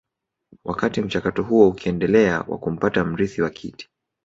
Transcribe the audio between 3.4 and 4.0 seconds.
wa kiti